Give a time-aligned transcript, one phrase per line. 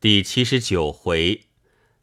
[0.00, 1.42] 第七十九回，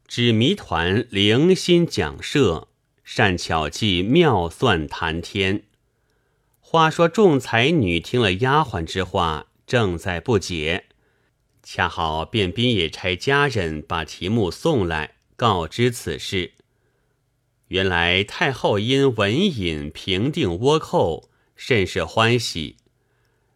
[0.07, 2.67] 指谜团灵心讲设，
[3.03, 5.63] 善巧计妙算谈天。
[6.59, 10.85] 话说众才女听了丫鬟之话，正在不解，
[11.63, 16.51] 恰好便宾也差家人把题目送来，告知此事。
[17.69, 22.77] 原来太后因文隐平定倭寇，甚是欢喜，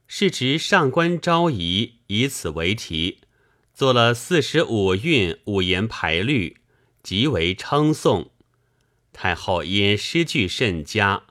[0.08, 3.20] 是值上官昭仪以此为题。
[3.82, 6.58] 做了四十五韵五言排律，
[7.02, 8.30] 极为称颂。
[9.12, 11.24] 太后因诗句甚佳，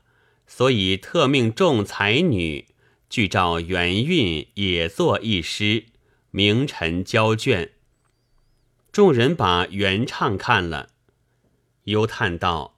[0.45, 2.65] 所以特命众才女
[3.09, 5.85] 具照原韵也作一诗，
[6.31, 7.71] 名臣交卷。
[8.91, 10.89] 众人把原唱看了，
[11.85, 12.77] 忧叹道：“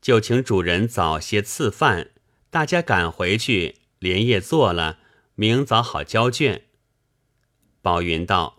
[0.00, 2.10] 就请主人早些赐饭，
[2.50, 5.00] 大家赶回去，连夜做了，
[5.34, 6.66] 明早好交卷。”
[7.82, 8.52] 宝云道。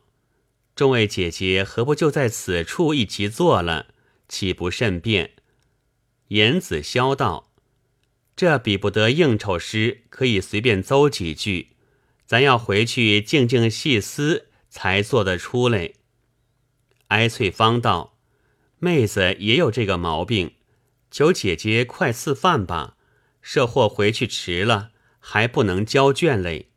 [0.78, 3.88] 众位姐姐，何不就在此处一齐坐了？
[4.30, 5.32] 岂不甚便？
[6.28, 7.52] 颜子潇道
[8.38, 11.70] ：“这比不得应酬诗，可以随便诌几句。
[12.28, 15.94] 咱要回去静静细思，才做得出来。”
[17.10, 18.20] 哀翠芳道
[18.78, 20.54] ：“妹子也有这个毛病，
[21.10, 22.98] 求姐姐快赐饭吧。
[23.42, 26.68] 设或回去迟了，还不能交卷嘞。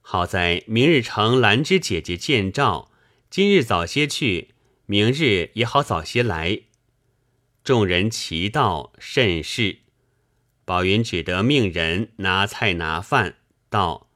[0.00, 2.90] 好在明日承兰芝姐姐见照。”
[3.30, 4.54] 今日早些去，
[4.86, 6.62] 明日也好早些来。
[7.62, 9.80] 众人齐道甚是。
[10.64, 13.36] 宝云只得命人拿菜拿饭，
[13.68, 14.08] 道：“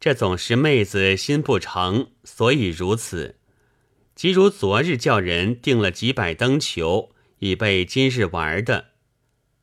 [0.00, 3.38] 这总是妹子心不诚，所以如此。
[4.14, 8.92] 即如昨日叫人订了几百灯球，以备今日玩的，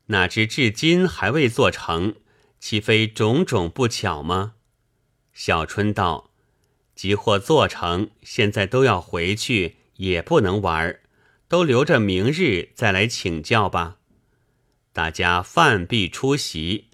[0.08, 2.16] 哪知至今还未做成，
[2.60, 4.54] 岂非种种不巧吗？”
[5.34, 6.27] 小春道。
[6.98, 11.00] 即或做成，现在都要回去，也不能玩
[11.48, 14.00] 都留着明日再来请教吧。
[14.92, 16.88] 大家饭毕出席，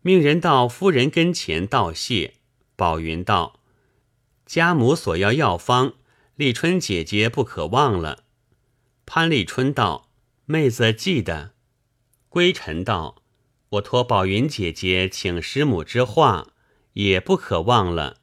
[0.00, 2.36] 命人到夫人跟前道谢。
[2.74, 3.60] 宝云道
[4.46, 5.92] ：“家母所要药方，
[6.36, 8.24] 立春姐姐不可忘了。”
[9.04, 10.08] 潘立春道
[10.46, 11.52] ：“妹子记得。”
[12.30, 13.22] 归尘道
[13.76, 16.48] ：“我托宝云姐姐请师母之话，
[16.94, 18.16] 也不可忘了。”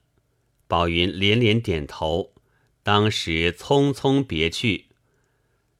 [0.67, 2.33] 宝云连连点头，
[2.83, 4.85] 当时匆匆别去。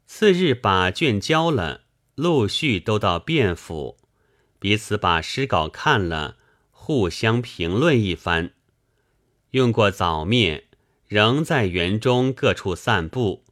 [0.05, 1.81] 次日把卷交了，
[2.15, 3.97] 陆续都到卞府，
[4.59, 6.37] 彼此把诗稿看了，
[6.71, 8.51] 互相评论一番。
[9.51, 10.65] 用过早面，
[11.07, 13.43] 仍在园中各处散步。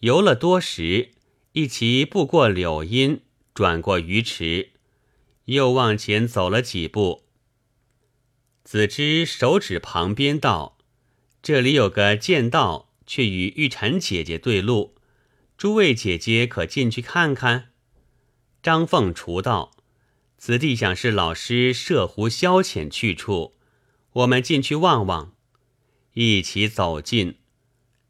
[0.00, 1.10] 游了多时，
[1.52, 3.20] 一齐步过柳荫，
[3.52, 4.70] 转过鱼池，
[5.46, 7.23] 又往前走了几步。
[8.64, 10.78] 子之手指旁边道
[11.42, 14.94] ：“这里有个剑道，却与玉蝉姐姐对路。
[15.58, 17.68] 诸位姐姐可进去看看。”
[18.62, 19.72] 张凤雏道
[20.38, 23.54] ：“此地想是老师设壶消遣去处，
[24.12, 25.34] 我们进去望望。”
[26.14, 27.36] 一起走进，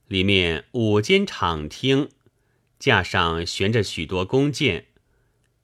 [0.06, 2.10] 里面五间场厅，
[2.78, 4.86] 架上悬着许多弓箭，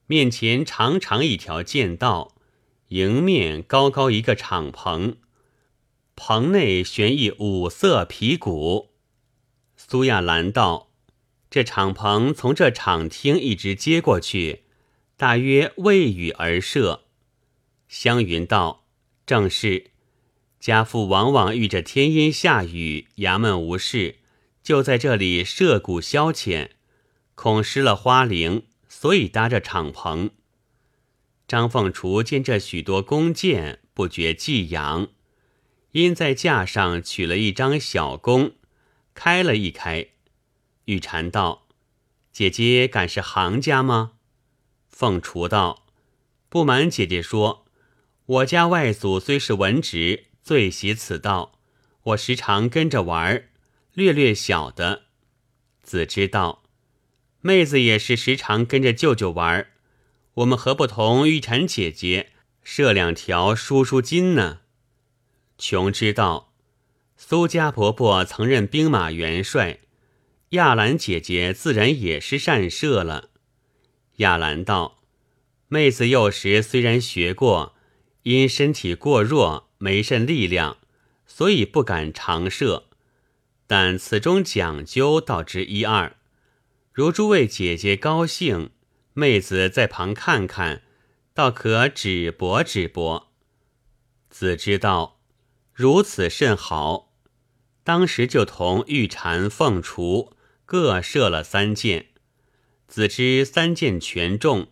[0.07, 2.35] 面前长长一条剑道。
[2.91, 5.15] 迎面高高一个敞棚，
[6.13, 8.89] 棚内悬一五色皮鼓。
[9.77, 10.91] 苏亚兰道
[11.49, 14.63] ：“这敞棚从这敞厅一直接过去，
[15.15, 17.05] 大约未雨而设。”
[17.87, 18.85] 湘云道
[19.25, 19.91] ：“正是。
[20.59, 24.17] 家父往往遇着天阴下雨，衙门无事，
[24.61, 26.71] 就在这里设鼓消遣，
[27.35, 30.31] 恐失了花翎，所以搭着敞棚。”
[31.51, 35.09] 张凤雏见这许多弓箭，不觉寄养，
[35.91, 38.53] 因在架上取了一张小弓，
[39.13, 40.11] 开了一开。
[40.85, 41.67] 玉蝉道
[42.31, 44.13] ：“姐姐敢是行家吗？”
[44.87, 45.85] 凤雏道
[46.47, 47.65] ：“不瞒姐姐说，
[48.25, 51.59] 我家外祖虽是文职，最喜此道，
[52.03, 53.49] 我时常跟着玩
[53.91, 55.01] 略略晓得。”
[55.83, 56.63] 子知道，
[57.41, 59.67] 妹子也是时常跟着舅舅玩
[60.41, 62.31] 我们何不同玉蝉姐姐
[62.63, 64.61] 设两条输输筋呢？
[65.57, 66.53] 琼知道，
[67.15, 69.81] 苏家婆婆曾任兵马元帅，
[70.49, 73.29] 亚兰姐姐自然也是善射了。
[74.17, 75.03] 亚兰道
[75.69, 77.75] ：“妹子幼时虽然学过，
[78.23, 80.77] 因身体过弱，没甚力量，
[81.27, 82.85] 所以不敢常射。
[83.67, 86.15] 但此中讲究，倒知一二。
[86.91, 88.71] 如诸位姐姐高兴。”
[89.21, 90.81] 妹子在旁看看，
[91.35, 93.31] 倒可指驳指驳。
[94.31, 95.19] 子知道
[95.71, 97.13] 如此甚好，
[97.83, 100.35] 当时就同玉蝉、凤雏
[100.65, 102.07] 各射了三箭。
[102.87, 104.69] 子之三箭全中，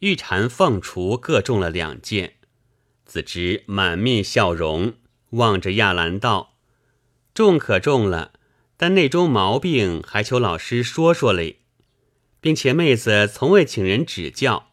[0.00, 2.34] 玉蝉、凤雏各中了两箭。
[3.04, 4.94] 子之满面笑容，
[5.30, 6.56] 望着亚兰道
[7.32, 8.32] ：“中可中了，
[8.76, 11.60] 但内中毛病还求老师说说嘞，
[12.40, 14.70] 并且妹子从未请人指教。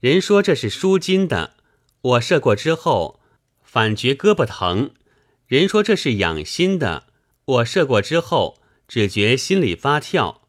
[0.00, 1.54] 人说这是舒筋的，
[2.00, 3.20] 我射过之后
[3.62, 4.90] 反觉胳膊疼；
[5.46, 7.08] 人说这是养心的，
[7.44, 10.42] 我射过之后只觉心里发跳。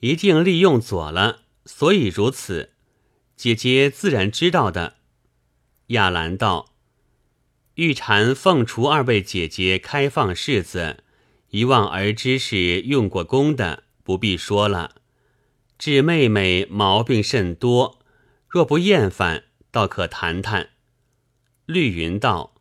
[0.00, 2.72] 一定利用左了，所以如此。
[3.34, 4.96] 姐姐自然知道的。”
[5.88, 6.74] 亚兰道
[7.76, 11.02] ：“玉蝉、凤雏二位姐姐开放式子，
[11.50, 14.96] 一望而知是用过功的，不必说了。
[15.78, 17.98] 智妹妹毛病甚多，
[18.48, 20.70] 若不厌烦，倒可谈谈。”
[21.66, 22.54] 绿云道：“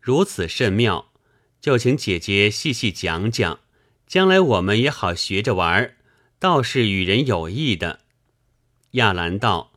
[0.00, 1.12] 如此甚妙，
[1.60, 3.60] 就请姐姐细细讲讲，
[4.06, 5.94] 将来我们也好学着玩，
[6.38, 8.00] 倒是与人有益的。”
[8.92, 9.72] 亚兰道：“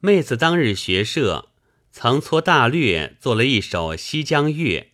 [0.00, 1.48] 妹子当日学射。”
[1.96, 4.90] 曾搓大略做了一首《西江月》，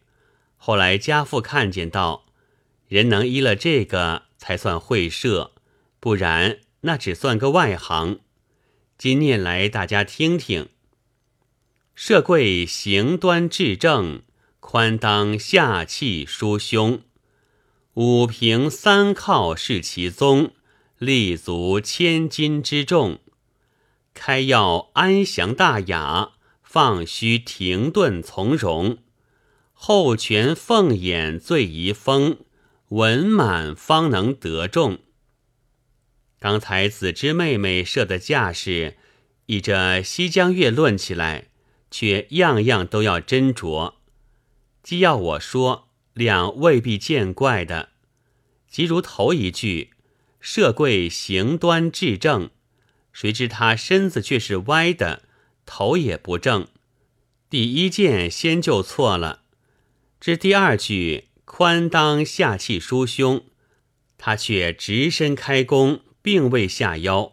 [0.59, 2.27] 后来家父看见道
[2.89, 5.53] ：“人能依了这个才算会射，
[5.99, 8.21] 不然那只算个外行。”
[8.99, 10.69] 今念来，大家听听
[11.95, 14.23] ：“射柜行端至正，
[14.61, 17.03] 宽当下气舒胸。
[17.95, 20.53] 五平三靠是其宗，
[20.99, 23.21] 立足千斤之重。
[24.15, 26.33] 开要安详大雅。”
[26.63, 28.99] 放须停顿从容，
[29.73, 32.39] 后拳凤眼最宜风，
[32.91, 35.01] 文满方能得众。
[36.41, 38.97] 刚才子之妹妹设的架势，
[39.45, 41.49] 以这西江月论起来，
[41.91, 43.97] 却样样都要斟酌。
[44.83, 47.91] 既要我说，两未必见怪的。
[48.67, 49.91] 即如头一句，
[50.41, 52.49] 设贵行端至正，
[53.13, 55.25] 谁知他身子却是歪的。
[55.67, 56.69] 头也不正，
[57.51, 59.43] 第一件先就错了。
[60.19, 63.45] 至第二句“宽当下气舒胸”，
[64.17, 67.33] 他却直身开弓，并未下腰，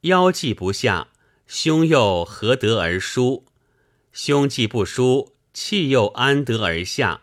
[0.00, 1.06] 腰既不下，
[1.46, 3.44] 胸又何得而舒？
[4.12, 7.20] 胸既不舒，气又安得而下？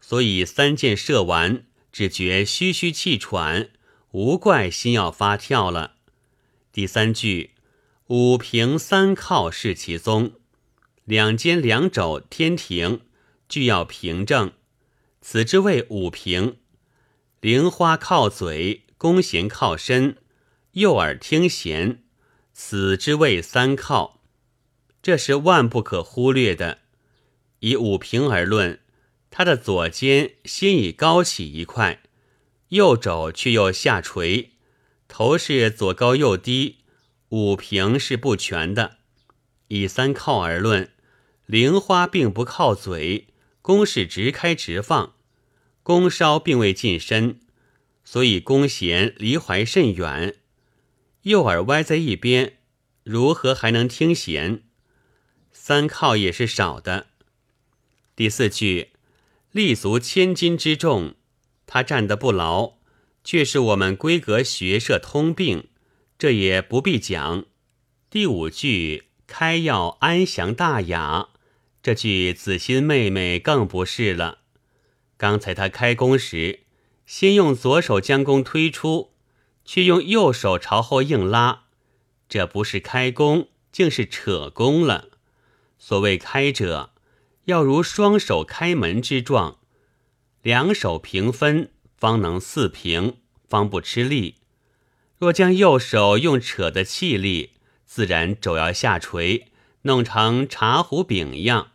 [0.00, 3.70] 所以三箭射完，只觉吁吁气喘，
[4.12, 5.96] 无怪心要发跳了。
[6.70, 7.50] 第三句。
[8.06, 10.34] 五平三靠是其宗，
[11.04, 13.00] 两肩两肘天庭
[13.48, 14.52] 俱要平正，
[15.20, 16.58] 此之谓五平。
[17.40, 20.18] 菱花靠嘴，弓弦靠身，
[20.76, 22.02] 右耳听弦，
[22.52, 24.20] 此之谓三靠。
[25.00, 26.80] 这是万不可忽略的。
[27.60, 28.80] 以五平而论，
[29.30, 32.02] 他的左肩先已高起一块，
[32.68, 34.50] 右肘却又下垂，
[35.08, 36.80] 头是左高右低。
[37.30, 38.98] 五平是不全的，
[39.68, 40.90] 以三靠而论，
[41.46, 43.28] 菱花并不靠嘴，
[43.62, 45.14] 弓是直开直放，
[45.82, 47.40] 弓梢并未近身，
[48.04, 50.36] 所以弓弦离怀甚远。
[51.26, 52.52] 右耳歪在一边，
[53.02, 54.62] 如何还能听弦？
[55.50, 57.08] 三靠也是少的。
[58.14, 58.90] 第四句，
[59.50, 61.16] 立足千斤之重，
[61.66, 62.74] 他站得不牢，
[63.24, 65.66] 却是我们规格学社通病。
[66.16, 67.44] 这也不必讲。
[68.08, 71.30] 第五句开要安详大雅，
[71.82, 74.38] 这句子欣妹妹更不是了。
[75.16, 76.60] 刚才他开弓时，
[77.04, 79.10] 先用左手将弓推出，
[79.66, 81.64] 却用右手朝后硬拉，
[82.28, 85.10] 这不是开弓，竟是扯弓了。
[85.76, 86.92] 所谓开者，
[87.44, 89.58] 要如双手开门之状，
[90.40, 93.18] 两手平分，方能四平，
[93.48, 94.36] 方不吃力。
[95.18, 97.50] 若将右手用扯的气力，
[97.84, 99.48] 自然肘要下垂，
[99.82, 101.72] 弄成茶壶柄样，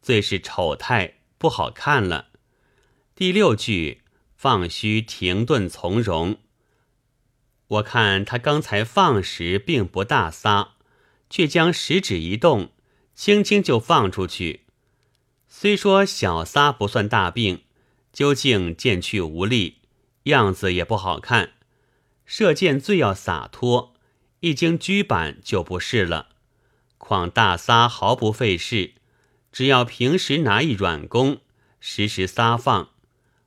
[0.00, 2.28] 最是丑态，不好看了。
[3.14, 4.02] 第六句
[4.36, 6.38] 放须停顿从容，
[7.72, 10.74] 我看他刚才放时并不大撒，
[11.30, 12.70] 却将食指一动，
[13.14, 14.66] 轻轻就放出去。
[15.48, 17.62] 虽说小撒不算大病，
[18.12, 19.78] 究竟渐去无力，
[20.24, 21.52] 样子也不好看。
[22.26, 23.94] 射箭最要洒脱，
[24.40, 26.28] 一经居板就不是了。
[26.98, 28.92] 况大撒毫不费事，
[29.50, 31.40] 只要平时拿一软弓，
[31.80, 32.90] 时时撒放，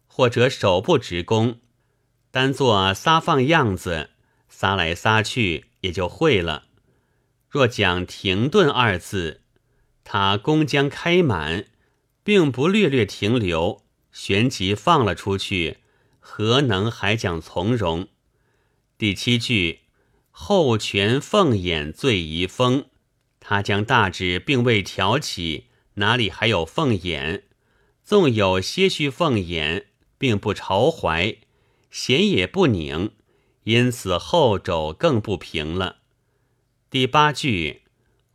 [0.08, 1.60] 或者手不直弓，
[2.32, 4.12] 单做撒放样子，
[4.58, 6.64] 撒来撒去也就会了。
[7.50, 9.42] 若讲停顿二字，
[10.06, 11.66] 他弓将开满，
[12.24, 13.84] 并不略略停留，
[14.14, 15.80] 旋即放了出去，
[16.22, 18.08] 何能还讲从容？
[18.98, 19.82] 第七句，
[20.32, 22.86] 后拳凤眼醉遗风，
[23.42, 27.44] 他将大指并未挑起，哪里还有凤眼？
[28.06, 31.36] 纵有些许凤眼，并不朝怀，
[31.92, 33.12] 弦也不拧，
[33.65, 35.98] 因此后肘更不平了。
[36.89, 37.81] 第八句，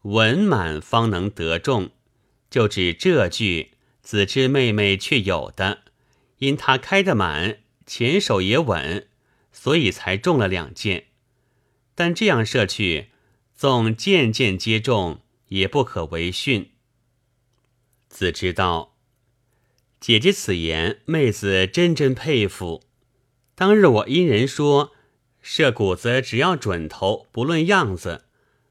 [0.02, 1.90] 文满方能得中，
[2.48, 3.72] 就指这句。
[4.02, 5.82] 子之妹妹却有的，
[6.38, 9.06] 因她开得满，前手也稳，
[9.52, 11.06] 所以才中了两箭。
[11.94, 13.10] 但这样射去，
[13.54, 16.72] 纵件件皆中，也不可为训。
[18.08, 18.96] 子知道，
[20.00, 22.82] 姐姐此言，妹子真真佩服。
[23.54, 24.92] 当日我因人说
[25.42, 28.24] 射谷子只要准头，不论样子，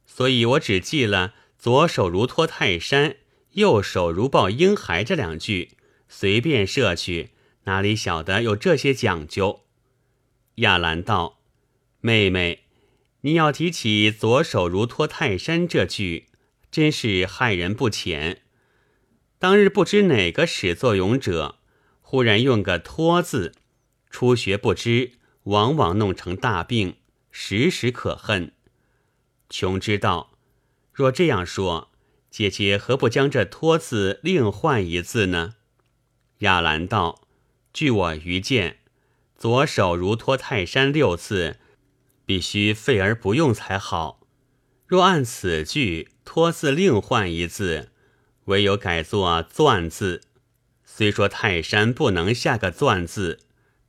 [0.06, 3.18] 所以我只记了左手如托泰山。
[3.54, 5.72] 右手如抱婴孩这两句
[6.08, 7.32] 随便射去，
[7.64, 9.62] 哪里晓得有这些讲究？
[10.56, 11.40] 亚兰道
[12.00, 12.66] ：“妹妹，
[13.22, 16.28] 你要提起左手如托泰山这句，
[16.70, 18.44] 真是害人不浅。
[19.40, 21.56] 当日不知哪个始作俑者，
[22.02, 23.54] 忽然用个托字，
[24.12, 26.98] 初学不知，往往弄成大病，
[27.32, 28.52] 时时可恨。
[29.50, 30.38] 琼知道，
[30.94, 31.88] 若这样说。”
[32.30, 35.56] 姐姐何不将这“托”字另换一字呢？
[36.40, 37.28] 亚兰道
[37.74, 38.78] ：“据我愚见，
[39.36, 41.58] 左手如托泰山六字，
[42.28, 44.22] 必须废而不用才好。
[44.86, 47.90] 若按此句‘托’字另换一字，
[48.46, 50.22] 唯有改作‘钻’字。
[50.86, 53.40] 虽说泰山不能下个‘钻’字，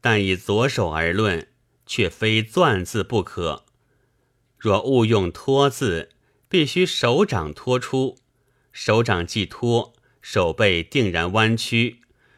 [0.00, 1.48] 但以左手而论，
[1.86, 3.64] 却非‘钻’字不可。
[4.58, 6.10] 若误用‘托’字，
[6.48, 8.18] 必须手掌托出。”
[8.72, 11.96] 手掌既托，手背定然弯曲；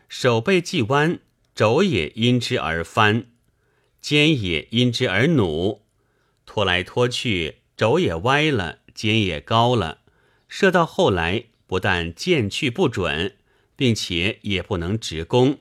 [0.08, 1.20] 手背既弯，
[1.54, 3.26] 肘也因之而翻，
[4.00, 5.82] 肩也因之而弩。
[6.46, 9.98] 拖来拖去，肘也歪了，肩也高了。
[10.48, 13.36] 射到后来，不但箭去不准，
[13.76, 15.58] 并且也不能直攻，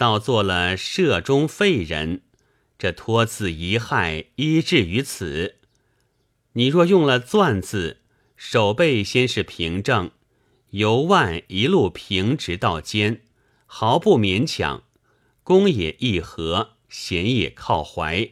[0.00, 2.22] 倒做了射中废人。
[2.78, 5.56] 这托字遗害，医治于此。
[6.54, 7.98] 你若用了钻字。
[8.34, 10.12] 手背先是平正，
[10.70, 13.20] 由腕一路平直到肩，
[13.66, 14.84] 毫不勉强。
[15.42, 18.30] 弓也一合，弦也靠怀，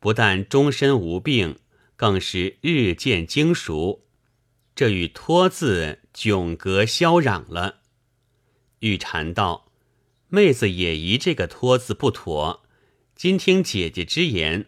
[0.00, 1.60] 不但终身无病，
[1.94, 4.04] 更是日渐精熟。
[4.74, 7.82] 这与托字迥隔萧嚷了。
[8.80, 9.67] 玉蝉道
[10.28, 12.62] ：“妹子也疑这个托字不妥，
[13.14, 14.66] 今听姐姐之言，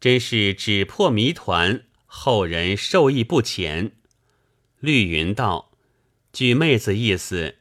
[0.00, 3.92] 真是只破谜团，后人受益不浅。”
[4.80, 5.70] 绿云道
[6.32, 7.58] ：“据妹子意思，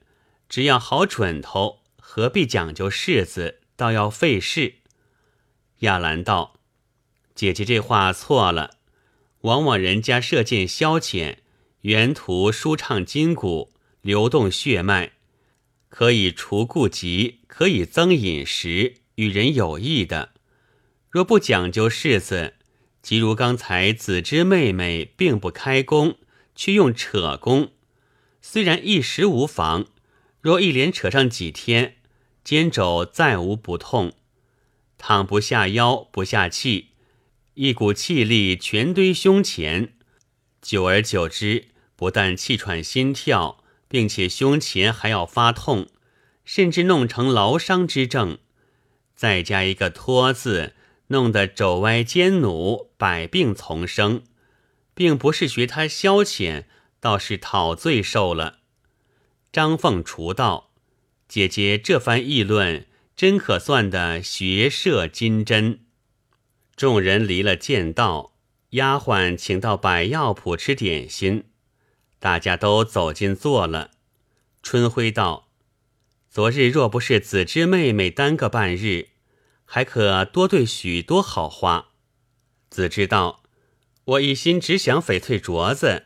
[0.49, 3.59] 只要好准头，何必讲究式子？
[3.75, 4.75] 倒要费事。”
[5.81, 6.59] 亚兰道
[7.35, 8.77] ：“姐姐这话错了。
[9.41, 11.37] 往往人家射箭消遣，
[11.81, 15.13] 原图舒畅筋骨，流动血脉，
[15.89, 20.33] 可以除痼疾，可以增饮食，与人有益的。
[21.09, 22.53] 若不讲究式子，
[23.01, 26.17] 即如刚才子之妹妹，并不开弓。”
[26.59, 27.71] 却用扯弓，
[28.41, 29.85] 虽然一时无妨，
[30.41, 31.97] 若一连扯上几天，
[32.43, 34.13] 肩肘再无不痛，
[34.97, 36.93] 躺不下腰，不下气，
[37.53, 39.93] 一股气力全堆胸前，
[40.59, 45.87] 久而久之，不但气喘心跳，并且胸前还要发痛，
[46.45, 48.37] 甚至弄成劳伤之症，
[49.15, 50.73] 再加一个托字，
[51.07, 54.23] 弄得肘歪肩弩，百病丛生。
[54.97, 56.63] 并不是学他消遣，
[56.99, 58.61] 倒是讨罪受了。
[59.51, 60.71] 张凤雏道
[61.29, 65.81] ：“姐姐这番议论，真可算的学射金针。”
[66.75, 68.33] 众人离了剑道，
[68.71, 71.43] 丫鬟请到百药铺吃点心，
[72.19, 73.91] 大家都走进坐了。
[74.63, 75.49] 春晖道
[76.29, 79.09] ：“昨日若不是子之妹妹耽搁半日，
[79.65, 81.89] 还可多对许多好话。”
[82.69, 83.43] 子之道。
[84.07, 86.05] 我一心只想翡翠镯子，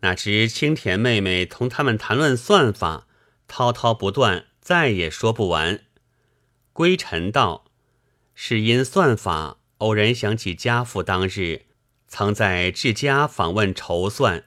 [0.00, 3.06] 哪知青田妹妹同他们谈论算法，
[3.46, 5.84] 滔滔不断，再也说不完。
[6.72, 7.66] 归尘道
[8.34, 11.66] ：“是因算法，偶然想起家父当日
[12.08, 14.42] 曾在治家访问筹算，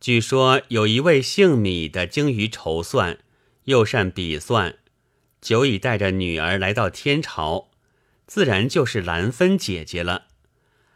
[0.00, 3.18] 据说有一位姓米的精于筹算，
[3.64, 4.78] 又善笔算，
[5.40, 7.70] 久已带着女儿来到天朝，
[8.26, 10.26] 自然就是兰芬姐姐了。”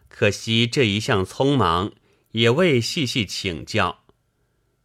[0.08, 1.92] 可惜这一向匆忙，
[2.32, 4.04] 也未细细请教。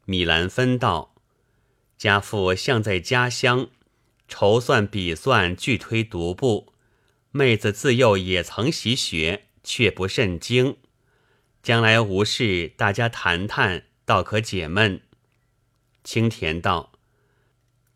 [0.06, 1.14] 米兰芬道
[1.98, 3.70] ：“家父向在家乡，
[4.28, 6.74] 筹算笔算俱推独步。
[7.32, 10.78] 妹子自幼也曾习学，却不甚精。
[11.62, 15.02] 将来无事，大家谈谈，倒可解闷。
[16.02, 16.94] 青田道：“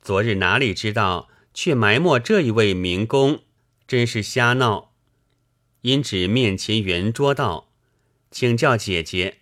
[0.03, 3.43] 昨日哪里知道，却埋没这一位民工，
[3.87, 4.93] 真是瞎闹。”
[5.83, 7.71] 因指面前圆桌道
[8.29, 9.37] ：“请教姐姐，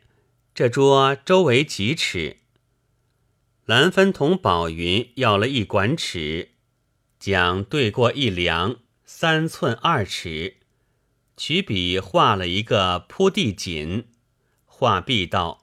[0.53, 2.37] 这桌周围几尺？”
[3.65, 6.49] 蓝芬同宝云要了一管尺，
[7.19, 10.57] 将对过一量，三寸二尺，
[11.35, 14.07] 取笔画了一个铺地锦，
[14.65, 15.58] 画壁道。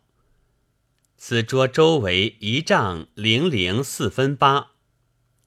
[1.29, 4.71] 此桌周围一丈零零四分八。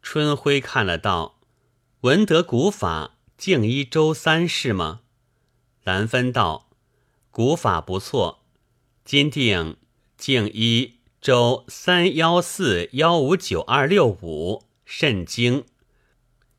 [0.02, 1.40] 春晖看了道
[2.04, 5.00] ：“闻得古法净一周三是吗？”
[5.86, 6.70] 兰分道
[7.32, 8.44] ：“古法不错，
[9.06, 9.78] 今定
[10.18, 15.64] 净一周三幺四幺五九二六五，甚精。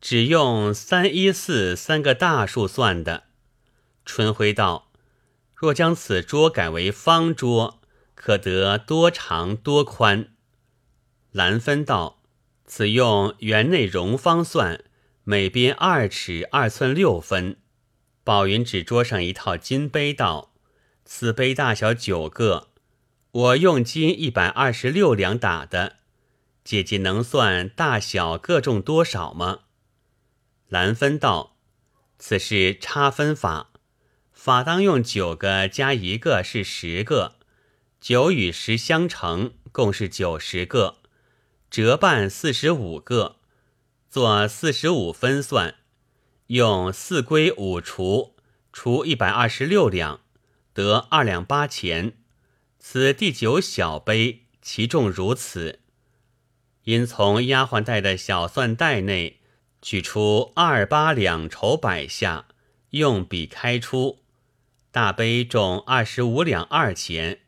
[0.00, 3.24] 只用三一四三个大数算的。”
[4.06, 4.90] 春晖道
[5.54, 7.76] ：“若将此桌改为方桌。”
[8.22, 10.28] 可得多长多宽？
[11.32, 12.20] 兰分道
[12.66, 14.84] ：“此用圆内容方算，
[15.24, 17.56] 每边二尺二寸六分。”
[18.22, 20.52] 宝云指桌上一套金杯道
[21.02, 22.68] ：“此杯大小九个，
[23.30, 25.96] 我用金一百二十六两打的。
[26.62, 29.60] 姐姐能算大小各重多少吗？”
[30.68, 31.56] 兰分道
[32.20, 33.70] ：“此是差分法，
[34.30, 37.36] 法当用九个加一个是十个。”
[38.00, 40.96] 九与十相乘，共是九十个，
[41.70, 43.36] 折半四十五个，
[44.08, 45.74] 做四十五分算，
[46.46, 48.36] 用四归五除，
[48.72, 50.22] 除一百二十六两，
[50.72, 52.14] 得二两八钱。
[52.78, 55.80] 此第九小杯，其重如此。
[56.84, 59.40] 因从丫鬟带的小算袋内
[59.82, 62.46] 取出二八两筹摆下，
[62.90, 64.20] 用笔开出，
[64.90, 67.40] 大杯重二十五两二钱。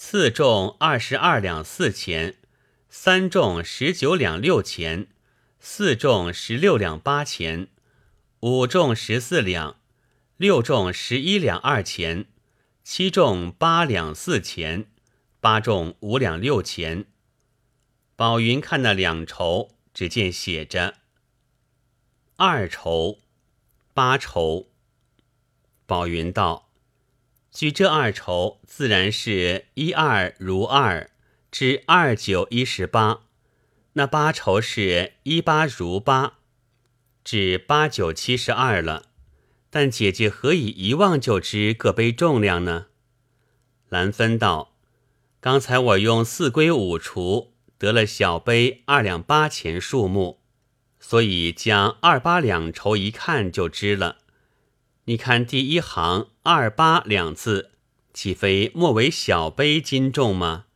[0.00, 2.36] 次重二十二两四钱，
[2.88, 5.08] 三重十九两六钱，
[5.58, 7.66] 四重十六两八钱，
[8.38, 9.76] 五重十四两，
[10.36, 12.26] 六重十一两二钱，
[12.84, 14.86] 七重八两四钱，
[15.40, 17.06] 八重五两六钱。
[18.14, 20.94] 宝云看那两筹，只见写着
[22.36, 23.18] 二筹、
[23.92, 24.68] 八筹。
[25.86, 26.67] 宝云道。
[27.50, 31.10] 举这二筹，自然是一二如二，
[31.50, 33.22] 至二九一十八；
[33.94, 36.34] 那八筹是一八如八，
[37.24, 39.06] 至八九七十二了。
[39.70, 42.86] 但姐姐何以一望就知各杯重量呢？
[43.88, 44.74] 兰芬道
[45.40, 50.40] ：“刚才我用四归五除，得了小杯二两八钱数目，
[51.00, 54.18] 所以将二八两筹一看就知了。”
[55.08, 57.70] 你看第一行“二八”两字，
[58.12, 60.66] 岂非莫为小杯斤重吗？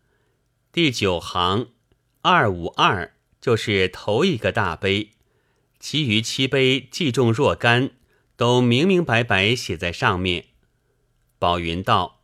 [0.72, 1.68] 第九行
[2.22, 5.10] “二五二”就是头一个大杯，
[5.78, 7.90] 其余七杯计重若干，
[8.34, 10.46] 都明明白白写在上面。
[11.38, 12.22] 宝云道：“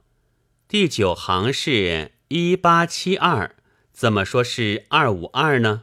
[0.66, 3.54] 第九行是一八七二，
[3.92, 5.82] 怎么说是二五二呢？”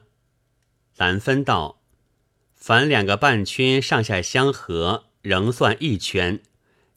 [0.97, 1.83] 兰芬道
[2.55, 6.39] ：“凡两个半圈上下相合。”仍算一圈，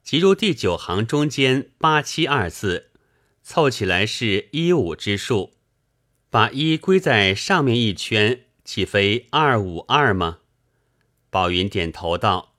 [0.02, 2.90] 即入第九行中间八七二字，
[3.42, 5.54] 凑起来是一五之数。
[6.28, 10.40] 把一归在上面一圈，岂非二五二吗？
[11.30, 12.52] 宝云点头道：“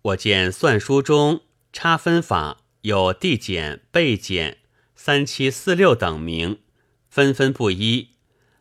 [0.00, 4.56] 我见算书中差分法有递减、倍减、
[4.94, 6.60] 三七四六等名，
[7.10, 8.12] 分分不一，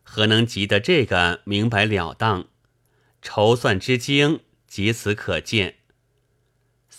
[0.04, 2.48] 何能记得这个明白了当？
[3.22, 5.76] 筹算之精，即此可见。”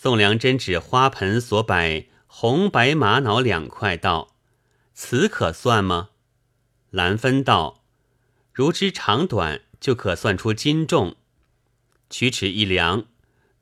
[0.03, 4.29] 宋良珍指花盆所摆红白玛瑙两块，道
[4.95, 6.09] ：“此可算吗？”
[6.89, 7.83] 兰芬道
[8.51, 11.15] ：“如知长短，就可算出斤重。
[12.09, 13.05] 取尺一量，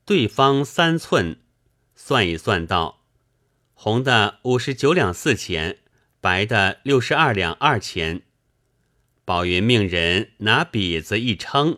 [0.06, 1.42] 对方三寸，
[1.94, 3.02] 算一算道：
[3.74, 5.80] 红的五十九两四钱，
[6.22, 8.22] 白的六十二两二钱。”
[9.26, 11.76] 宝云命人拿笔子一称，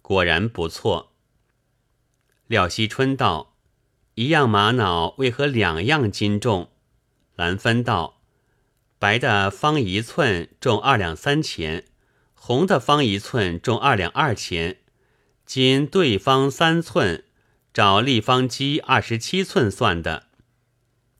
[0.00, 1.12] 果然不错。
[2.46, 3.51] 廖惜春道。
[4.14, 6.68] 一样玛瑙为何两样斤重？
[7.34, 8.20] 兰芬道：
[8.98, 11.86] 白的方一寸重二两三钱，
[12.34, 14.80] 红的方一寸重二两二钱。
[15.46, 17.24] 今对方三寸，
[17.72, 20.24] 找立方基二十七寸算的。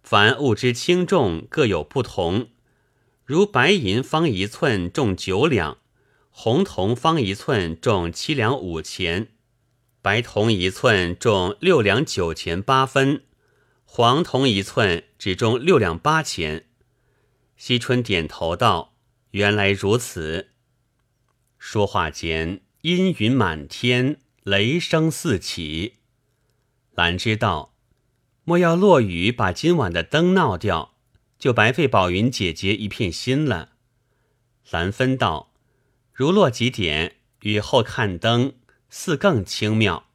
[0.02, 2.48] 凡物之轻重各有不同，
[3.24, 5.78] 如白银方一寸重九两，
[6.30, 9.28] 红铜方一寸重七两五钱，
[10.02, 13.22] 白铜一寸重六两九钱八分，
[13.84, 16.66] 黄铜一寸只重六两八钱。
[17.56, 18.96] 惜春点头道
[19.30, 20.48] ：“原来如此。”
[21.56, 25.98] 说话间，阴云满天，雷声四起。
[26.96, 27.76] 兰知道，
[28.42, 30.96] 莫要落雨把今晚的灯闹掉，
[31.38, 33.74] 就白费宝云姐姐一片心了。
[34.68, 35.52] 兰芬道
[36.12, 38.54] ：“如落几点，雨后看灯，
[38.94, 40.06] 似更轻妙。”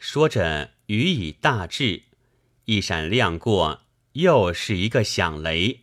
[0.00, 2.04] 说着，雨已大至，
[2.64, 3.82] 一闪亮过，
[4.14, 5.82] 又是一个响雷。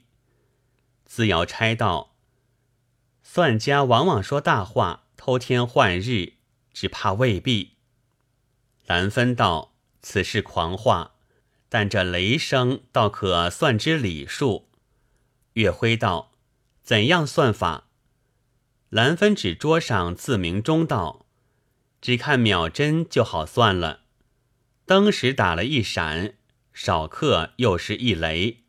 [1.05, 2.15] 自瑶差道
[3.23, 6.33] ：“算家往往说大话，偷天换日，
[6.73, 7.75] 只怕未必。”
[8.87, 11.13] 兰芬道：“此事狂话，
[11.69, 14.67] 但这雷声倒可算之礼数。”
[15.53, 16.31] 岳辉道
[16.81, 17.85] ：“怎样算法？”
[18.89, 21.27] 兰芬指桌上自鸣钟道
[22.01, 24.01] ：“只看秒针就好算了。”
[24.85, 26.35] 灯时打了一闪，
[26.73, 28.63] 少刻又是一雷。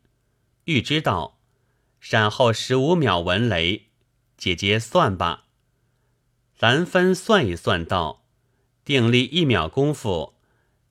[0.65, 1.39] 欲知道。
[1.99, 3.89] 闪后十五秒闻雷，
[4.35, 5.45] 姐姐算吧。
[6.57, 8.25] 兰芬算一算道
[8.83, 10.33] ：“定力一秒功夫，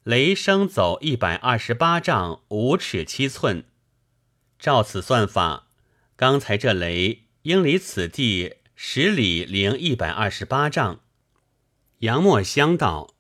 [0.05, 3.65] 雷声走一百二十八丈五尺七寸。
[4.57, 5.67] 照此算法，
[6.15, 11.01] 刚才这雷应离此地十里零一百二十八丈。”
[12.01, 13.15] 杨墨香道：“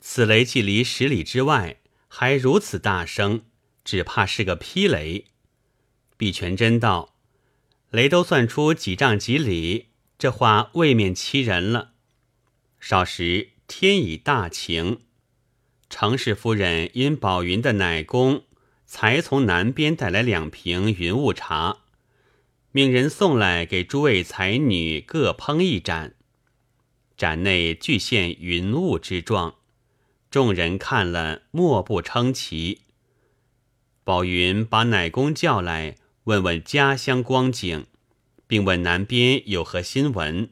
[0.00, 3.42] 此雷既离十里之外，还如此大声，
[3.84, 5.26] 只怕是个劈雷。”
[6.18, 7.14] 毕全真道。
[7.90, 11.92] 雷都算出几丈几里，这话未免欺人了。
[12.80, 15.02] 少时天已大晴，
[15.88, 18.44] 程氏夫人因宝云的奶公
[18.84, 21.78] 才从南边带来两瓶云雾茶，
[22.72, 26.16] 命人送来给诸位才女各烹一盏，
[27.18, 29.56] 展内俱现云雾之状，
[30.30, 32.80] 众人看了莫不称奇。
[34.04, 35.96] 宝云把奶公叫来。
[36.24, 37.86] 问问家乡光景，
[38.46, 40.50] 并问南边有何新闻。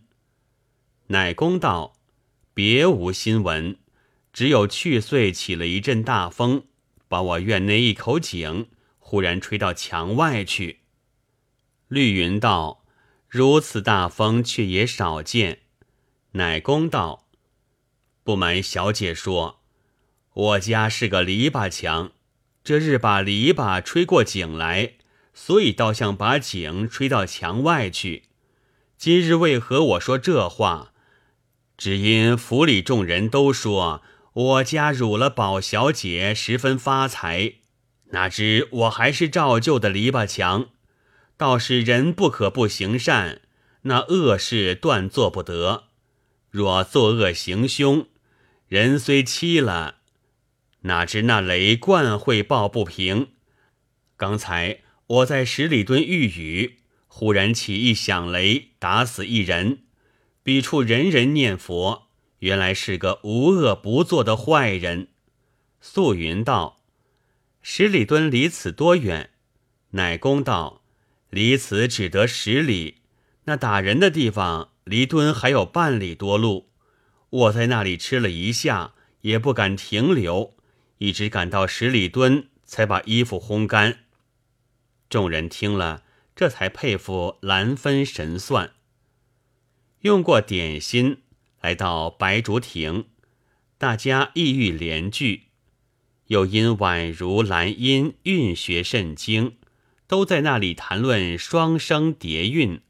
[1.08, 1.98] 奶公道
[2.54, 3.76] ：“别无新闻，
[4.32, 6.64] 只有去岁起了一阵大风，
[7.08, 10.80] 把我院内一口井忽然吹到墙外去。”
[11.88, 12.82] 绿云道
[13.28, 15.60] ：“如此大风却也少见。”
[16.36, 17.26] 乃公道
[18.22, 19.60] ：“不瞒小姐说，
[20.32, 22.12] 我家是个篱笆墙，
[22.62, 24.92] 这日把篱笆吹过井来。”
[25.38, 28.22] 所以倒像把井吹到墙外去。
[28.96, 30.92] 今日为何我说这话？
[31.76, 37.56] 只因府里众人都说我家辱了宝小姐，十分发财。
[38.12, 40.70] 哪知我还是照旧的篱笆墙。
[41.36, 43.42] 倒是人不可不行善，
[43.82, 45.85] 那恶事断做不得。
[46.56, 48.06] 若作恶行凶，
[48.66, 49.96] 人虽欺了，
[50.80, 53.32] 哪知那雷惯会抱不平。
[54.16, 54.80] 刚才。
[55.08, 59.80] 我在十里墩遇雨，忽然起一响雷，打死一人。
[60.42, 65.08] 彼处人人念佛，原来是个无恶不作的坏人。
[65.82, 66.80] 素云道
[67.60, 69.28] ：“十里墩离此多远？”
[69.92, 70.82] 乃公道
[71.28, 73.02] ：“离此只得十里。
[73.44, 76.70] 那打人的地方离墩还有半里多路。
[77.28, 80.56] 我在那里吃了一下，也不敢停留，
[80.98, 84.04] 一直赶到十里墩，才把衣服烘干。”
[85.10, 86.04] 众人听了，
[86.36, 88.74] 这才佩服兰芬神算。
[90.02, 91.22] 用过点心，
[91.60, 93.06] 来到白竹亭，
[93.78, 95.46] 大家意欲联句，
[96.28, 99.56] 又因宛如、兰音韵学甚精，
[100.06, 102.80] 都在那里谈论双声叠韵。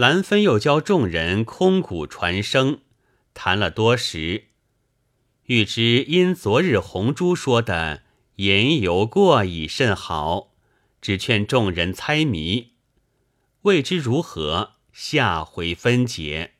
[0.00, 2.80] 兰芬又教众人空谷传声，
[3.34, 4.44] 谈了多时。
[5.44, 8.02] 欲知因昨日红珠说的
[8.36, 10.54] 言犹过已甚好。
[11.02, 12.72] 只劝众人猜谜，
[13.64, 16.54] 未知如何，下回分解。